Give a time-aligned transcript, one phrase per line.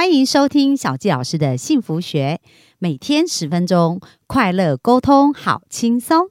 [0.00, 2.40] 欢迎收听小纪老师的幸福学，
[2.78, 6.30] 每天十分钟，快乐沟通，好轻松。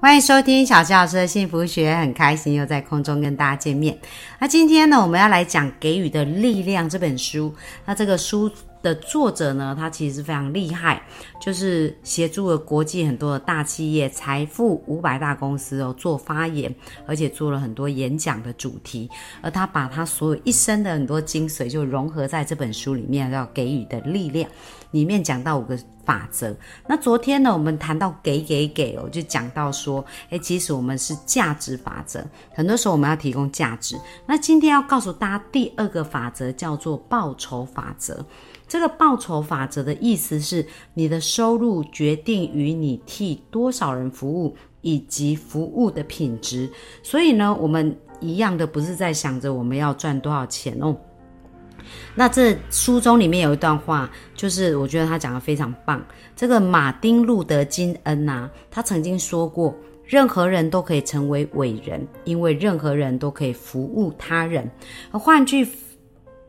[0.00, 3.98] 欢迎收听小纪老师的幸福学，很开心又在空中跟大家见面。
[4.38, 7.54] 那今天呢，我们要来讲《给予的力量》这本书。
[7.84, 8.50] 那这个书。
[8.82, 11.02] 的作者呢，他其实是非常厉害，
[11.40, 16.74] 就是协助了国际很多的大企业、财富五百大公司哦做发言，
[17.06, 19.08] 而且做了很多演讲的主题。
[19.42, 24.48] 而他把他所有一生的很多精髓，就融合在这本书里面，要给予的力量
[24.92, 26.56] 里面讲到五个法则。
[26.86, 32.24] 那昨天呢，我们谈到给给给哦，就讲到说，诶，其实我们是价值法则，
[32.54, 33.98] 很多时候我们要提供价值。
[34.26, 38.24] 那今天要告诉大家第二个法则叫做报酬法则。
[38.68, 46.70] 这个报酬法则的意思是，你的收入决定于你替多少人服务以及服务的品质。
[47.02, 50.94] 所以呢，我们一样的不是在想着我们要赚多少钱哦。
[52.14, 56.04] 那这书中里面有一段话，就是我觉得他讲的非常棒。
[56.36, 59.74] 这个马丁路德金恩呐，他曾经说过，
[60.04, 64.70] 任何人都可以成为伟人，因为任何人都可以服务他人。
[65.10, 65.66] 而换句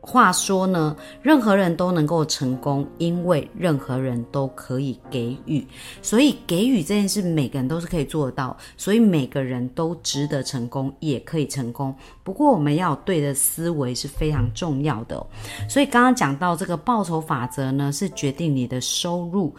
[0.02, 5.64] 话说呢，任何人都能够成功，因为任何人都可以给予。
[6.00, 8.56] 所以给予这件事，每个人都是可以做到。
[8.76, 11.94] 所以每个人都值得成功，也可以成功。
[12.24, 15.24] 不过我们要对的思维是非常重要的。
[15.68, 19.54] 所以刚刚讲到这个报酬法则呢，是决定你的收入。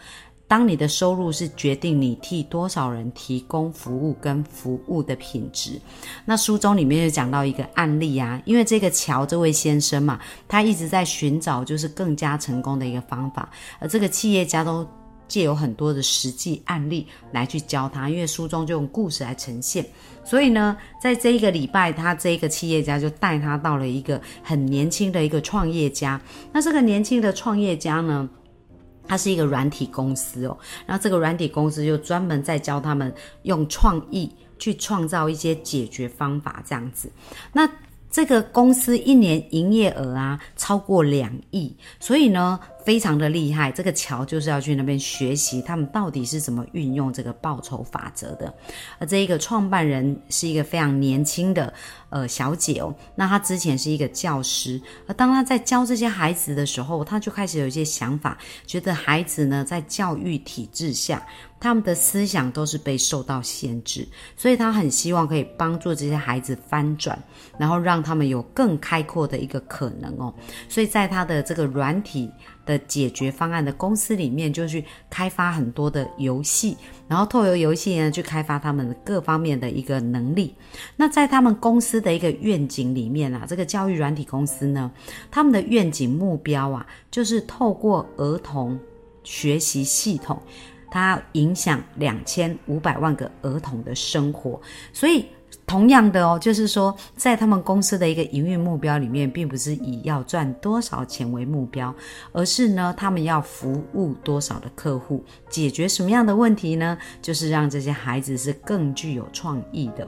[0.52, 5.80] 当你的收入是决定你替多少人提供服务跟服务的品质，
[6.26, 14.86] 那书中里面就讲到一个案例啊，因为这个乔这位先生嘛，他一直在寻找就是更加成功的一个方法，而这个企业家都
[15.26, 19.82] 借有很多的实际案例来去教他，因为书中就用故事来呈现，
[20.22, 26.20] 所以呢，在这一个礼拜，他这一个企业家就带他到了一个很年轻的一个创业家，
[26.52, 28.28] 那这个年轻的创业家呢？
[29.12, 30.56] 它是一个软体公司哦，
[30.86, 37.12] 然后这个软体公司就专门在教他们用创意去创造一些解决方法这样子。
[37.52, 37.70] 那
[38.10, 42.58] 这个公司一年营业额啊超过两亿，所以呢。
[42.84, 48.52] 非常的厉害，这个乔就是要去那边学习，他们到底是怎么运用这个报酬法则的。
[48.98, 51.72] 而这一个创办人是一个非常年轻的
[52.10, 61.24] 呃小姐哦，那她之前是一个教师，而当她在教这些孩子的时候，她就开始有一些想法，觉得孩子呢在教育体制下，
[61.60, 64.06] 他们的思想都是被受到限制，
[64.36, 67.18] 所以她很希望可以帮助这些孩子翻转，
[67.58, 70.34] 然后让他们有更开阔的一个可能哦。
[70.68, 72.30] 所以在她的这个软体。
[72.64, 76.76] 的解决方案的公司里面，就去开发很多的游戏，
[77.08, 80.54] 然后透过游戏呢，去开发他们各方面的一个能力。
[80.96, 84.90] 那在他们公司的一个愿景里面啊，这个教育软体公司呢，
[85.30, 88.78] 他们的愿景目标啊，就是透过儿童
[89.24, 90.40] 学习系统，
[90.90, 94.60] 它影响两千五百万个儿童的生活，
[94.92, 95.26] 所以。
[95.66, 101.94] 同样的哦，就是说，在他们公司的一个营运目标里面，并不是以要赚多少钱为目标，
[102.32, 106.98] 而是呢，他们要服务多少的客户，解决什么样的问题呢？
[107.22, 110.06] 就是让这些孩子是更具有创意的。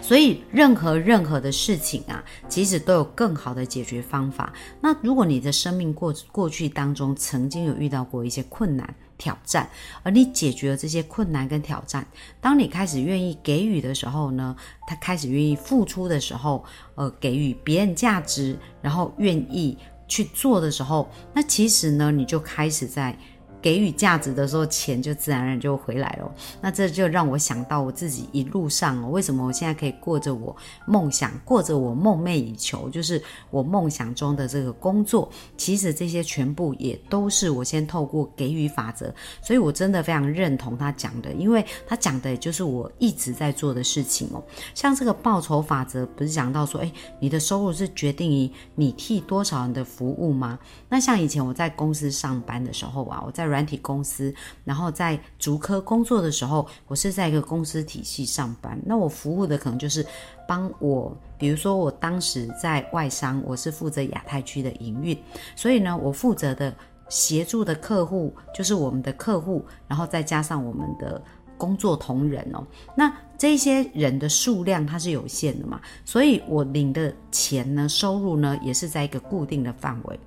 [0.00, 4.52] 所以，任何任何的事情啊，其实都有更好的解决方法。
[4.80, 9.68] 那如果你的生命过过去当中曾经有遇到过一些困难，挑战，
[10.02, 12.06] 而你解决了这些困难跟挑战，
[12.40, 16.64] 当你开始愿意给予的时候呢，他开始愿意付出的时候，
[16.94, 23.16] 呃，给予别人价值，然后愿意去做的时候，那其实呢，你就开始在。
[23.64, 26.30] 给予价值的时候，钱就自然而然就回来了。
[26.60, 30.54] 那这就让我想到我自己一路上哦，为什么我现在可以过着我
[30.84, 35.30] 梦想，过着我梦寐以求，就是我梦想中的这个工作。
[35.56, 39.10] 其实这些全部也都是我先透过给予法则，
[39.40, 44.44] 所以我真的非常认同他讲的，因为他讲的也就是我一直在做的事情哦。
[44.74, 50.58] 像这个报酬法则，不是讲到说，哎，你的收入是决定于你替多少人的服务吗？
[50.90, 54.34] 那像以前我在公司上班的时候啊，我在软体公司，
[54.64, 58.76] 然后在竹科工作的时候，我是在一个公司体系上班。
[58.84, 60.04] 那我服务的可能就是
[60.48, 65.16] 帮我，比如说我当时在外商，我是负责亚太区的营运，
[65.54, 66.74] 所以呢，我负责的
[67.08, 71.22] 协助的客户就是我们的客户，然后再加上我们的
[71.56, 72.66] 工作同仁哦。
[72.96, 80.18] 那这些人的数量它是有限的嘛，所以我领的钱呢，收入呢，也是在一个固定的范围。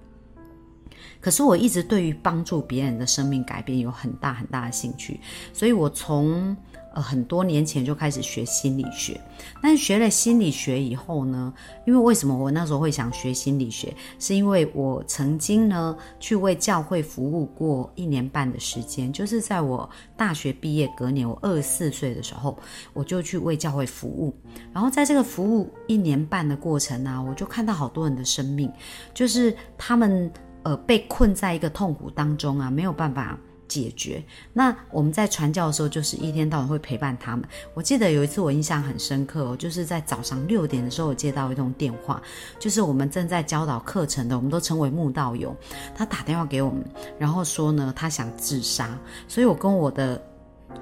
[1.20, 5.20] 可是我一直对于帮助别人的生命改变有很大很大的兴趣，
[5.54, 6.56] 所以我从
[6.94, 9.20] 呃很多年前就开始学心理学。
[9.62, 11.54] 但是学了心理学以后呢，
[11.86, 22.58] 因为为什么我那时候会想学心理学，是因为我曾经呢去为教会服务过一年半的时间，就是在我大学毕业隔年，我二十四岁的时候，
[22.94, 24.36] 我就去为教会服务。
[24.74, 28.72] 然后在这个服务一年半的过程呢，我就看到好多人的生命，
[29.14, 30.32] 就是他们。
[30.68, 33.38] 呃，被困在一个痛苦当中啊，没有办法
[33.70, 34.22] 解决。
[34.52, 37.48] 那我们在传教的时候，就是一天到晚会陪伴他们。
[37.74, 42.22] 我记得有一次我印象很深刻哦，就是在早上六点的时候，我接到一通电话，
[42.60, 45.56] 就是我们正在教导课程的，我们都称为慕道友，
[45.96, 46.84] 他打电话给我们，
[47.18, 49.00] 然后说呢，他想自杀。
[49.26, 50.22] 所以我跟我的。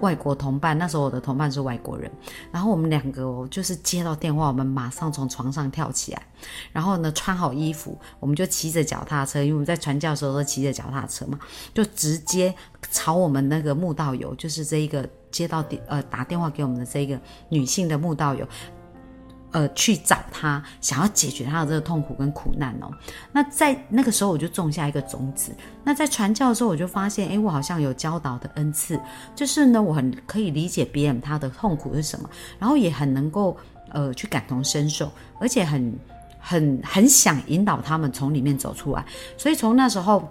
[0.02, 2.12] 外国同伴，那时候我的同伴是外国人，
[2.52, 6.22] 然后我们两个，就是接到电话，我们马上从床上跳起来，
[6.72, 11.40] 然后呢穿好衣服，我们就骑着脚踏车，因为我们在传教的时候都骑着脚踏车嘛，
[11.74, 12.54] 就直接
[12.92, 18.48] 朝我们那个慕道友，就是这一个接到电呃打电话给我们的这个女性的慕道友。
[19.56, 22.92] 呃，去找他，想要解决他的这个痛苦跟苦难哦。
[23.31, 25.56] 那在那个时候，我就种下一个种子。
[25.81, 29.00] 那在传教的时候，我就发现，哎，我好像有教导的恩赐，
[29.34, 32.30] 就是呢，我很可以理解别人他的痛苦是什么，
[32.60, 33.56] 然后也很能够
[33.92, 35.10] 呃去感同身受，
[35.40, 35.98] 而且很
[36.38, 39.06] 很很想引导他们从里面走出来。
[39.38, 40.30] 所以从那时候。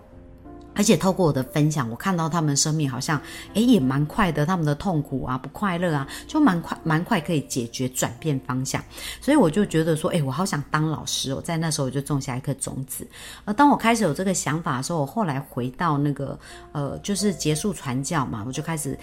[0.74, 3.20] 而且透过我的分享，我看到他们生命好像，
[3.54, 4.44] 诶也蛮快的。
[4.44, 8.82] 他们的痛苦啊，不快乐啊，就蛮快，蛮快可以解决，转变方向。
[9.20, 11.40] 所以我就觉得说，诶，我好想当老师哦。
[11.40, 13.06] 在那时候我就种下一颗种子。
[13.44, 16.38] 而当我开始有这个想法的时候，我后来回到那个，
[16.72, 18.98] 呃，就是结束传教嘛，我就开始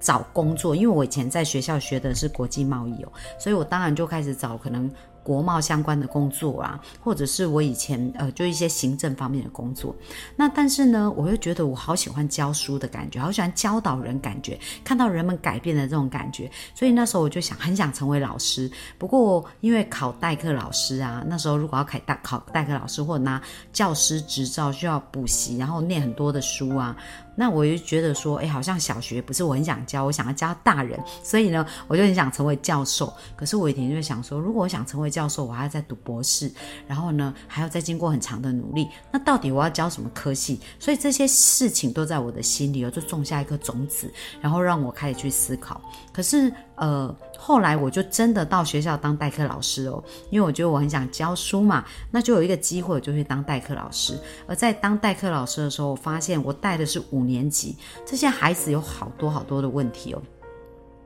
[0.00, 0.74] 找工作。
[0.74, 4.90] 因为我以前在学校学的是国际贸易哦，所以我当然就开始找可能。
[5.30, 9.94] 国贸相关的工作啊，或者是我以前呃，就一些行政方面的工作。
[10.34, 16.50] 那但是呢，我又觉得我好喜欢教书的感觉，好喜欢教导人感觉，看到人们改变的这种感觉。
[16.74, 18.68] 所以那时候我就想，很想成为老师。
[18.98, 23.40] 不过因为考代课老师啊，那时候如果要考代考代课老师或者拿
[23.72, 26.96] 教师执照，需要补习，然后念很多的书啊。
[27.36, 33.10] 那我就觉得说，哎，好像小学不是我很想教，我想要教大人，所以呢，我就很想成为教授。
[33.34, 36.50] 可是我以前就想说，如果我想成为教教授，我还要再读博士，
[36.86, 38.88] 然后呢，还要再经过很长的努力。
[39.12, 40.58] 那到底我要教什么科系？
[40.78, 45.78] 所以这些事情都在我的心里，我就种下一颗种子，然后让我开始去思考。
[46.10, 54.18] 可是，呃，后来我就真的到学校当代课老师哦，因为我觉得我很想教书嘛，那就有一个机会，我就去当代课老师。
[54.46, 57.76] 而在当代课老师的时候，我发现我带的是五年级，
[58.06, 60.22] 这些孩子有好多好多的问题哦。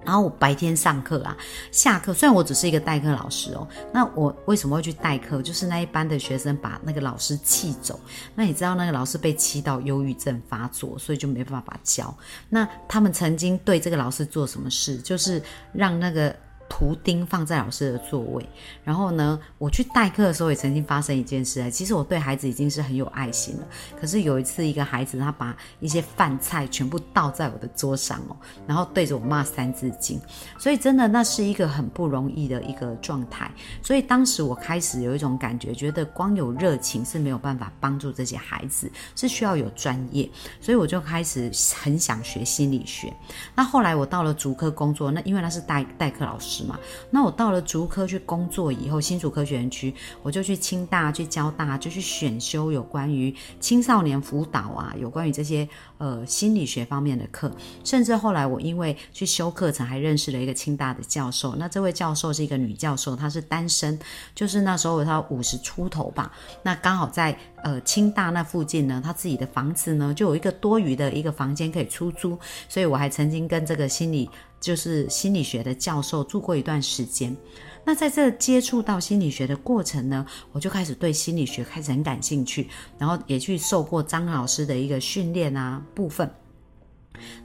[0.05, 1.37] 然后我白天上课啊，
[1.71, 5.41] 下课虽然我只是一个代课老师哦，那我为什么会去代课？
[5.43, 7.99] 就是那一班的学生把那个老师气走，
[8.35, 12.15] 那你知道那个老师被气到忧郁症发作，所以就没办法教。
[12.49, 14.99] 那他们曾经对这个老师做什么事？
[14.99, 15.43] 就是
[15.73, 16.35] 让那个。
[16.69, 18.45] 图钉放在老师的座位，
[18.83, 21.71] 然后呢，我去代课的时候也曾经发生一件事。
[21.71, 23.67] 其实我对孩子已经是很有爱心了，
[24.01, 30.21] 可是有一次一个孩子他把一些饭菜全部倒在我的桌上哦，然后对着我骂三字经，
[30.59, 33.51] 所以真的那是一个很不容易的一个状态。
[33.83, 40.29] 所以当时我开始有一种感觉，觉得光有热情是没有办法帮助这些孩子，是需要有专业，
[40.61, 41.51] 所以我就开始
[41.83, 43.15] 很想学心理学。
[43.55, 46.54] 那后来我到了主科工作，那因为他是代代课老师。
[46.63, 46.79] 嘛，
[47.11, 49.93] 那我到了竹科去工作以后，新竹科学园区，
[50.23, 55.69] 我就去清大、去交大，就去选修有关于青少年辅导啊，有关于这些
[55.99, 57.51] 呃心理学方面的课。
[57.83, 61.57] 甚至后来我因为去修课程，还认识了一个清大的教授。
[61.57, 63.99] 那这位教授是一个女教授，她是单身，
[64.35, 66.31] 就是那时候她五十出头吧。
[66.63, 74.31] 那刚好在呃清大那附近呢，他自己的房子呢就有一个多余的一个房间可以出租，所以我还曾经跟这个心理。
[74.61, 77.37] 就是心理学的教授住过一段时间，
[77.85, 82.67] 那在这接触到心理学的过程呢，我就开始对心理学开始很感兴趣，
[82.97, 86.27] 然后也去受过张老师的一个训练啊部分。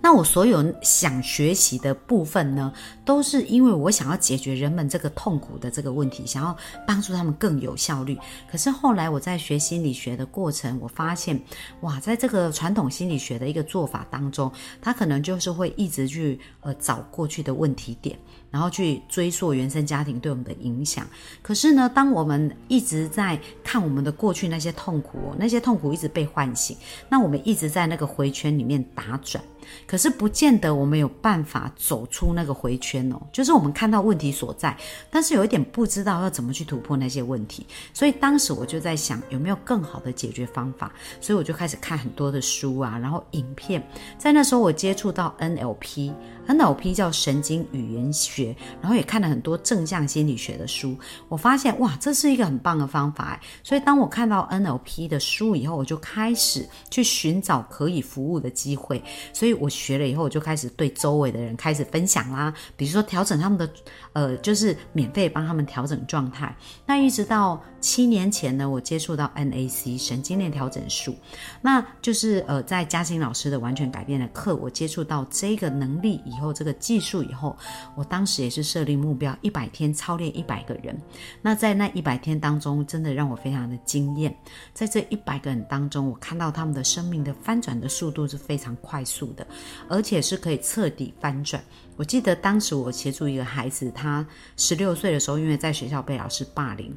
[0.01, 2.73] 那我所有想学习的部分呢，
[3.05, 6.55] 都是因为我想要解决人们这个痛苦的这个问题，想要
[6.87, 8.17] 帮助他们更有效率。
[8.49, 11.39] 可是后来我在学心理学的过程，我发现，
[11.81, 18.17] 哇，在这个传统心理学的一个做法当中，他可能就是会一直去呃找过去的问题点，
[18.51, 21.05] 然后去追溯原生家庭对我们的影响。
[21.41, 26.75] 可是呢，当我们一直在看我们的过去那些痛苦，那些痛苦一直被唤醒，
[27.09, 29.43] 那我们一直在那个回圈里面打转。
[29.85, 33.21] 可是不见得我们有办法走出那个回圈哦。
[33.31, 34.75] 就是我们看到问题所在，
[35.11, 37.67] 但是有一点不知道要怎么去突破那些问题。
[37.93, 40.91] 所以当时我就在想，有没有更好的解决方法？
[41.21, 43.85] 所以我就开始看很多的书啊，然后影片。
[44.17, 48.38] 在那时候，我接触到 NLP，NLP 叫神经语言学，
[48.81, 50.97] 然后也看了很多正向心理学的书。
[51.27, 53.39] 我发现哇，这是一个很棒的方法。
[53.63, 59.03] 所以当我看到 NLP 的书以后，我就开始去寻找可以服务的机会。
[59.33, 63.69] 所以我学了以后，我就开始对周围的人开始分享啦，比如说调整他们的，
[64.13, 66.55] 呃，就是免费帮他们调整状态。
[66.85, 71.15] 那一直到七年前呢，我接触到 NAC 神经链调整术，
[71.61, 77.55] 那就是呃，在嘉欣老师的完全改变的课，我接触到这个能力以后，这个技术以后，
[77.95, 80.99] 我当时也是设立目标，一百天操练一百个人。
[81.41, 84.35] 那在那一百天当中，真的让我非常的惊艳。
[84.73, 89.45] 在这一百个人当中，我看到他们的生命的翻转的速度是非常快速的，
[89.87, 91.63] 而且是可以彻底翻转。
[91.95, 96.95] 我记得当时我协助一个孩子，他十六岁的时候，因为在学校被老师霸凌，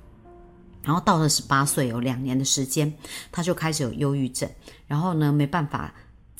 [0.82, 2.92] 然后到了十八岁，有两年的时间，
[3.30, 4.48] 他就开始有忧郁症，
[4.86, 5.92] 然后呢，没办法。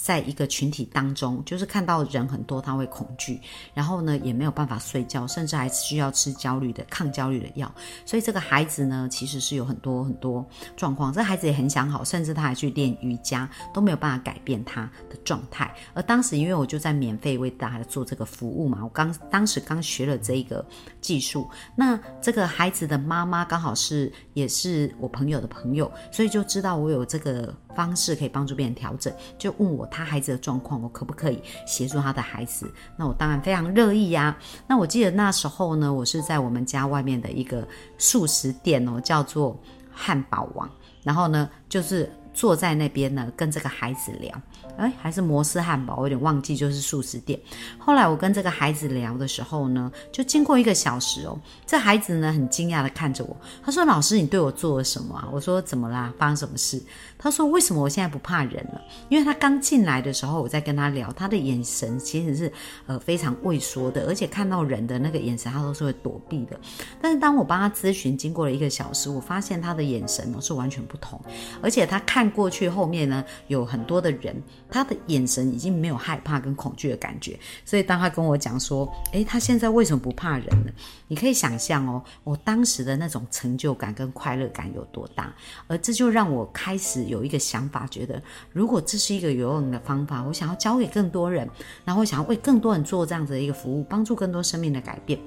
[0.03, 3.41] 在一个群体当中，就是看到人很多，他会恐惧，
[3.73, 7.73] 然后呢也没有办法睡觉，甚至还需要吃焦虑的抗焦虑的药。
[8.05, 10.45] 所以这个孩子呢，其实是有很多很多
[10.77, 11.13] 状况。
[11.13, 15.73] 这孩子也很想好，甚至他还去练瑜伽，都没有办法改变他的状态。
[15.95, 20.67] 而当时因为我就在免费为大家做这个服务嘛，我刚当时刚学了这一个
[21.01, 29.89] 技术，那这个孩子的妈妈刚好是也是我朋友的朋友，所以就知道我有这个方式可以帮助别人调整，就问我。
[29.93, 32.73] 他孩子的状况，我可不可以协助他的孩子？
[32.97, 34.35] 那我当然非常乐意呀。
[34.67, 37.69] 那我记得那时候呢，我是在我们家外面的一个
[37.99, 39.61] 素食店哦，叫做
[39.93, 40.69] 汉堡王。
[41.03, 44.43] 然后呢，就是坐在那边呢，跟这个孩子聊。
[44.79, 47.39] 哎，还是摩斯汉堡，我有点忘记，就是素食店。
[47.79, 56.11] 后来我跟这个孩子聊的时候呢，就经过一个小时哦，这孩子呢很惊讶的看着我，他说：“老师，你对我做了什么啊？”我说：“怎么啦？
[56.19, 56.83] 发生什么事？”
[57.19, 58.81] 他说：“为什么我现在不怕人了？
[59.11, 62.51] 因为他刚进来的时候，我在跟他聊，他的眼神其实是
[62.87, 66.59] 呃非常畏缩的，而且看到人的那个眼神，他都是会躲避的。
[67.01, 71.21] 但是当我帮他咨询，经过了一个小时，我发现他的眼神呢是完全不同，
[71.61, 80.73] 而且他看看过去后面呢有很多的人。”他的眼神已经没有害怕跟恐惧的感觉，所以当他跟我讲说：“诶，他现在为什么不怕人呢？”
[81.09, 85.35] 你可以想象哦，我当时的那种成就感跟快乐感有多大，
[85.67, 91.47] 而这就让我开始有一个想法，觉得如果这是一个有用的方法，我想要教给更多人，
[91.85, 95.19] 然后想要为更多人做这样子的一个服务，帮助更多生命的改变。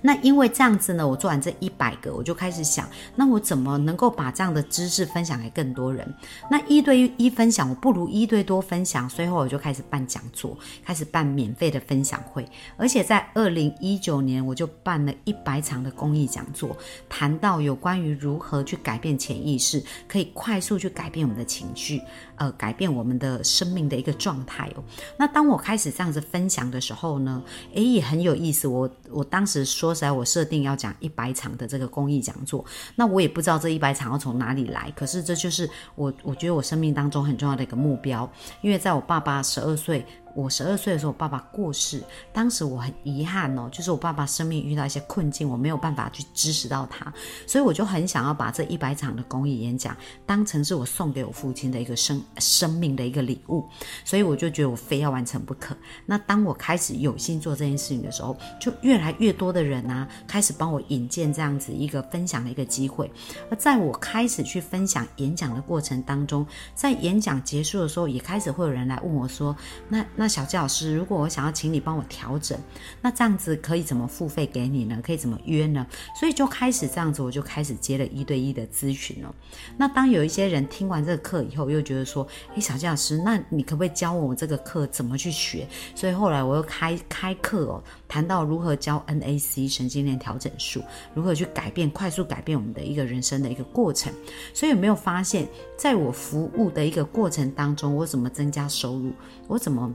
[0.00, 6.12] 那因为这样子呢，我做完这一百个，我就开始想，那我怎么能够把这样的知识分享给更多人？
[6.50, 9.08] 那一对一分享，我不如一对多分享。
[9.08, 16.76] 随后我就开始办讲座，开始办免费的分享会，而且在二零一九年，我就办了一百场的公益讲座，
[17.08, 22.00] 谈到有关于如何去改变潜意识，可以快速去改变我们的情绪，
[22.42, 24.84] 呃，改变我们的生命的一个状态哦。
[25.16, 27.42] 那当我开始这样子分享的时候呢，
[27.74, 28.68] 诶，也很有意思。
[28.68, 29.64] 我我当时。
[29.64, 34.92] 说实在，我设定要讲一百场的这个公益讲座，那我也不知道这一百场要从哪里来。
[34.96, 38.30] 可是这就是我，我觉得我生命当中很重要的一个目标，
[38.60, 40.04] 因为在我爸爸十二岁。
[40.34, 47.12] 我十二岁的时候，我爸爸过世，当时我很遗憾哦，就是我爸爸生命遇到一些困境，我没有办法去支持到他，
[47.46, 53.66] 所以我就很想要把这一百场的公益演讲当成是我送给我父亲的一个生生命的一个礼物，
[54.04, 55.76] 所以我就觉得我非要完成不可。
[56.06, 63.10] 那当我开始有心做这件事情的时候，就越来越多的人啊，开始帮我引荐这样子一个分享的一个机会。
[63.50, 69.54] 而在我开始去分享演讲的过程当中，在演讲结束的时候，也开始会有人来问我说
[69.88, 72.56] ：“那？”那小纪老师，如果我想要请你帮我调整，
[73.00, 75.00] 那这样子可以怎么付费给你呢？
[75.02, 75.84] 可以怎么约呢？
[76.14, 79.34] 所以就开始这样子，我就开始接了一对一的咨询了。
[79.76, 82.24] 那当有一些人听完这个课以后，又觉得说，
[82.54, 85.66] 诶，小纪老师，那你可不可以教我这个课怎么去学？
[85.96, 94.12] 所以后来我又开开课哦，谈到如何教 NAC 神经链调整术，如何去改变、快速改变我们的一个人生的一个过程。
[94.54, 99.10] 所以有没有发现，在我服务的一个过程当中，我怎么增加收入？
[99.48, 99.92] 我怎么？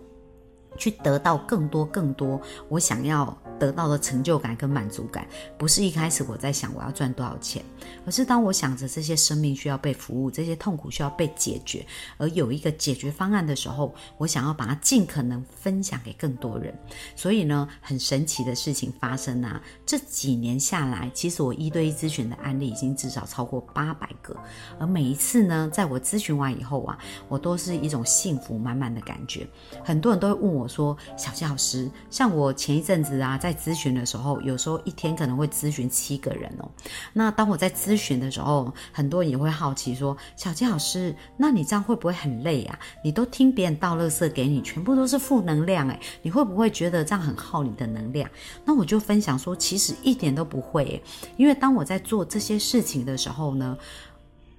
[0.75, 7.63] 去得到更多更多我想要得到的成就感跟满足感，不是一开始我在想我要赚多少钱，
[8.05, 11.83] 而是当我想着这些生命需要被服务，这些痛苦需要被解决，
[12.17, 16.71] 而有一个解决方案的时候，我想要把它尽可能分享给更多人。
[17.15, 19.59] 所以呢，很神奇的事情发生啊！
[19.87, 24.37] 这几年下来，其实我一对一咨询的案例已经至少超过八百个，
[24.79, 26.95] 而每一次呢，在我咨询完以后啊，
[27.27, 29.47] 我都是一种幸福满满的感觉。
[29.83, 36.69] 很多人都会问我我说：“小纪老师，像我前一阵子啊，在咨询的时候，有时候一天可能会咨询七个人哦。
[37.13, 42.79] 那当我在咨询的时候，很多人也会好奇说：小纪老师，那你这样会不会很累啊？
[43.03, 48.29] 你都听别人倒垃圾给你，全部都是负能量，诶，你会不会觉得这样很耗你的能量？
[48.65, 51.01] 那我就分享说，其实一点都不会，
[51.37, 53.77] 因为当我在做这些事情的时候呢。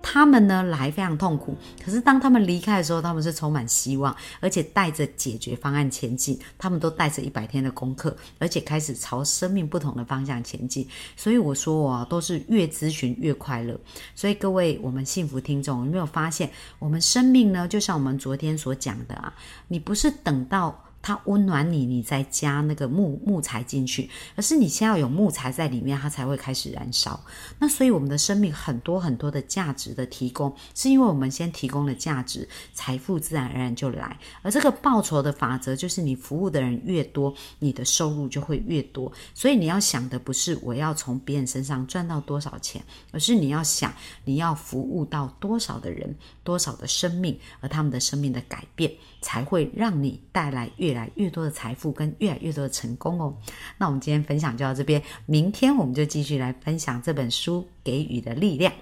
[0.01, 6.39] 他们呢来非常痛苦，可是当他们离开的时候，他们是充满希望，而且带着解决方案前进。
[6.57, 10.87] 他们都带着一百天的功课，而且开始朝生命不同的方向前进。
[11.17, 13.79] 所以我说啊，都是越咨询越快乐。
[14.15, 17.67] 所以各位，我们幸福听众有没有发现，我们生命呢？
[17.69, 19.35] 就像我们昨天所讲的啊，
[19.67, 20.85] 你不是等到。
[21.09, 27.19] 它温暖你，你再加那个木木材进去，而是你先要有木材在里面，它才会开始燃烧。
[27.59, 34.19] 那所以我们的生命很多很多的价值的提供，是因为我们先提供了价值，财富自然而然就来。
[34.43, 39.11] 而这个报酬的法则就是，你服务的人越多，你的收入就会越多。
[39.33, 43.91] 所以你要想的不是我要从别人身上赚到多少钱，而是你要想
[44.27, 50.89] 你要服务到多少的人，多少的生命，而他们的生命的改变，才会让你带来越。
[50.99, 53.37] 来越多的财富跟越来越多的成功哦，
[53.77, 58.73] 那我们今天分享就到这边，明天我们就继续来分享这本书给予的力量，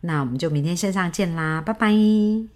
[0.00, 2.50] 那我们就明天线上见啦，拜拜。